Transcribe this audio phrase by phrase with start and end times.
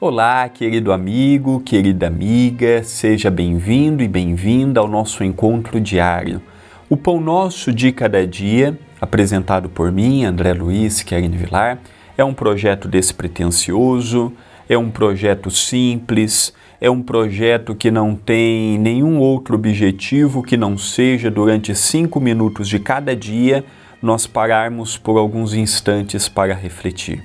[0.00, 6.40] Olá, querido amigo, querida amiga, seja bem-vindo e bem-vinda ao nosso encontro diário.
[6.88, 11.80] O Pão Nosso de Cada Dia, apresentado por mim, André Luiz Querine Vilar,
[12.16, 14.32] é um projeto despretensioso,
[14.68, 20.78] é um projeto simples, é um projeto que não tem nenhum outro objetivo que não
[20.78, 23.64] seja, durante cinco minutos de cada dia,
[24.00, 27.20] nós pararmos por alguns instantes para refletir.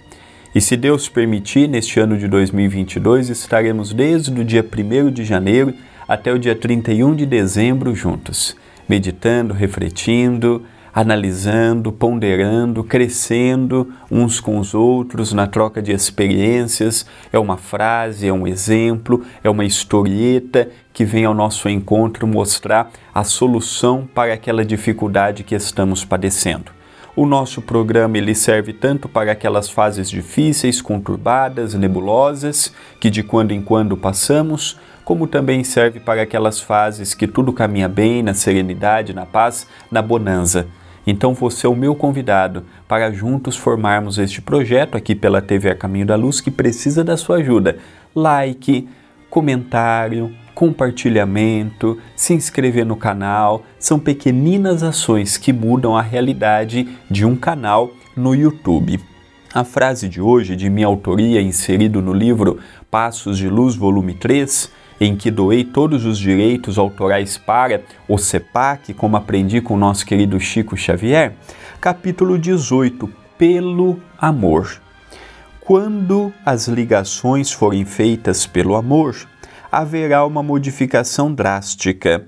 [0.55, 5.73] E se Deus permitir, neste ano de 2022 estaremos desde o dia 1 de janeiro
[6.07, 8.55] até o dia 31 de dezembro juntos,
[8.87, 17.03] meditando, refletindo, analisando, ponderando, crescendo uns com os outros na troca de experiências.
[17.31, 22.91] É uma frase, é um exemplo, é uma historieta que vem ao nosso encontro mostrar
[23.11, 26.82] a solução para aquela dificuldade que estamos padecendo.
[27.15, 33.51] O nosso programa ele serve tanto para aquelas fases difíceis, conturbadas, nebulosas, que de quando
[33.51, 39.13] em quando passamos, como também serve para aquelas fases que tudo caminha bem, na serenidade,
[39.13, 40.67] na paz, na bonança.
[41.05, 45.75] Então você é o meu convidado para juntos formarmos este projeto aqui pela TV A
[45.75, 47.77] Caminho da Luz que precisa da sua ajuda.
[48.15, 48.89] Like,
[49.29, 57.35] comentário, compartilhamento, se inscrever no canal, são pequeninas ações que mudam a realidade de um
[57.35, 58.97] canal no YouTube.
[59.53, 62.59] A frase de hoje, de minha autoria, inserido no livro
[62.89, 68.93] Passos de Luz, volume 3, em que doei todos os direitos autorais para o CEPAC,
[68.93, 71.33] como aprendi com o nosso querido Chico Xavier,
[71.81, 74.81] capítulo 18, Pelo Amor.
[75.59, 79.27] Quando as ligações forem feitas pelo amor,
[79.73, 82.27] haverá uma modificação drástica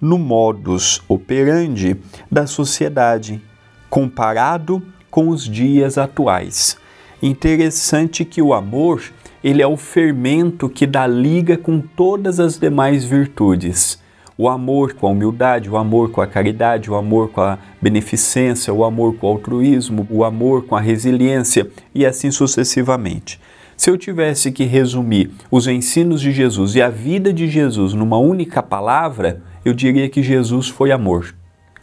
[0.00, 1.94] no modus operandi
[2.30, 3.42] da sociedade,
[3.90, 6.78] comparado com os dias atuais.
[7.22, 9.02] Interessante que o amor,
[9.44, 13.98] ele é o fermento que dá liga com todas as demais virtudes.
[14.38, 18.72] O amor com a humildade, o amor com a caridade, o amor com a beneficência,
[18.72, 23.38] o amor com o altruísmo, o amor com a resiliência e assim sucessivamente.
[23.76, 28.16] Se eu tivesse que resumir os ensinos de Jesus e a vida de Jesus numa
[28.16, 31.34] única palavra, eu diria que Jesus foi amor,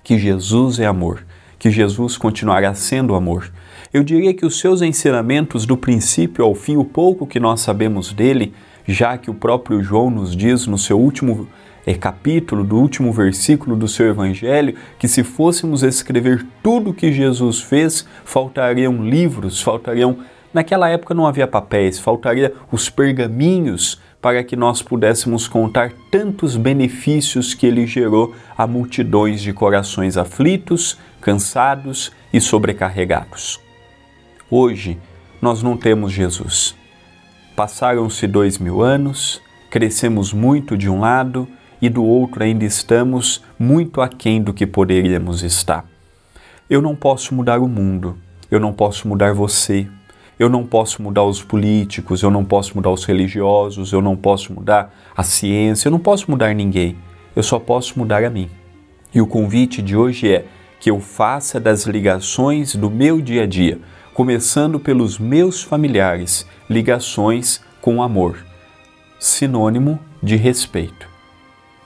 [0.03, 1.24] que Jesus é amor,
[1.59, 3.52] que Jesus continuará sendo amor.
[3.94, 8.12] Eu diria que os seus ensinamentos, do princípio ao fim, o pouco que nós sabemos
[8.12, 8.53] dele,
[8.88, 11.48] já que o próprio João nos diz no seu último
[11.86, 17.12] é, capítulo, do último versículo do seu Evangelho, que se fôssemos escrever tudo o que
[17.12, 20.18] Jesus fez, faltariam livros, faltariam
[20.53, 27.53] Naquela época não havia papéis, faltaria os pergaminhos para que nós pudéssemos contar tantos benefícios
[27.53, 33.59] que ele gerou a multidões de corações aflitos, cansados e sobrecarregados.
[34.50, 35.00] Hoje,
[35.41, 36.75] nós não temos Jesus.
[37.56, 41.47] Passaram-se dois mil anos, crescemos muito de um lado
[41.81, 45.85] e do outro ainda estamos muito aquém do que poderíamos estar.
[46.70, 48.18] Eu não posso mudar o mundo,
[48.50, 49.88] eu não posso mudar você,
[50.44, 54.52] eu não posso mudar os políticos, eu não posso mudar os religiosos, eu não posso
[54.52, 56.98] mudar a ciência, eu não posso mudar ninguém.
[57.34, 58.50] Eu só posso mudar a mim.
[59.16, 60.46] E o convite de hoje é
[60.82, 63.80] que eu faça das ligações do meu dia a dia,
[64.14, 68.46] começando pelos meus familiares, ligações com amor,
[69.18, 71.08] sinônimo de respeito,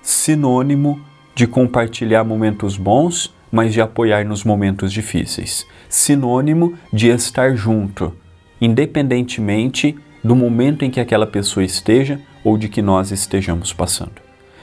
[0.01, 0.99] sinônimo
[1.35, 8.11] de compartilhar momentos bons, mas de apoiar nos momentos difíceis, sinônimo de estar junto
[8.59, 14.21] independentemente do momento em que aquela pessoa esteja ou de que nós estejamos passando.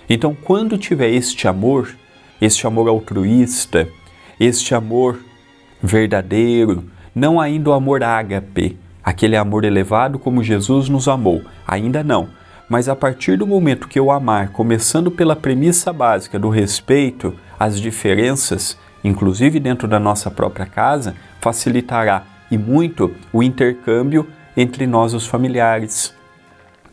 [0.09, 1.95] Então, quando tiver este amor,
[2.41, 3.89] este amor altruísta,
[4.39, 5.19] este amor
[5.83, 12.29] verdadeiro, não ainda o amor ágape, aquele amor elevado como Jesus nos amou, ainda não.
[12.69, 17.81] Mas a partir do momento que eu amar, começando pela premissa básica do respeito às
[17.81, 24.27] diferenças, inclusive dentro da nossa própria casa, facilitará e muito o intercâmbio
[24.57, 26.15] entre nós, os familiares,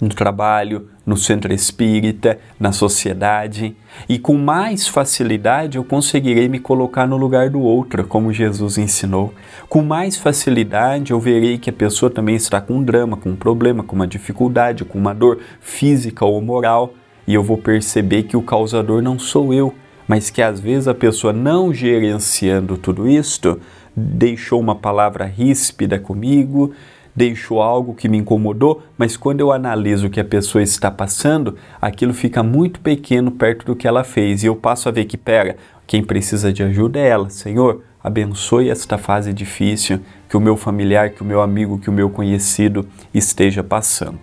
[0.02, 3.76] no trabalho, no centro espírita, na sociedade,
[4.10, 9.32] e com mais facilidade eu conseguirei me colocar no lugar do outro, como Jesus ensinou.
[9.70, 13.36] Com mais facilidade eu verei que a pessoa também está com um drama, com um
[13.36, 16.96] problema, com uma dificuldade, com uma dor física ou moral,
[17.28, 19.74] e eu vou perceber que o causador não sou eu,
[20.08, 23.60] mas que às vezes a pessoa não gerenciando tudo isto,
[23.96, 26.74] deixou uma palavra ríspida comigo,
[27.16, 31.58] deixou algo que me incomodou, mas quando eu analiso o que a pessoa está passando,
[31.82, 35.18] aquilo fica muito pequeno perto do que ela fez e eu passo a ver que,
[35.18, 37.30] pera, quem precisa de ajuda é ela.
[37.30, 40.00] Senhor, abençoe esta fase difícil
[40.30, 44.20] que o meu familiar, que o meu amigo, que o meu conhecido esteja passando.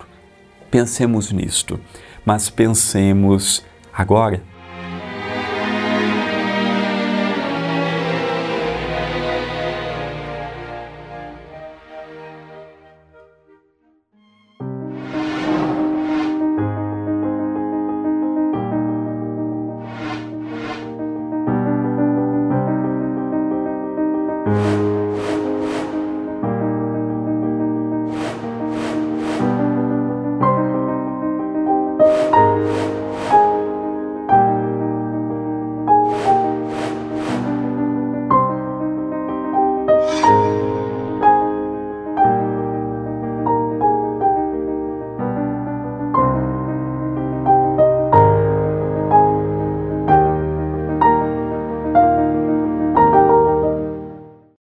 [0.71, 1.79] Pensemos nisto,
[2.25, 4.41] mas pensemos agora.